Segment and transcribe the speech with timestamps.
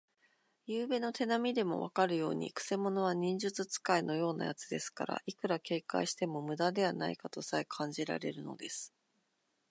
[0.65, 8.91] ゆうべの手なみでもわかるように、くせ者は忍術使いのようなやつですから、いくら警戒してもむだではないかとさえ感じられるのです。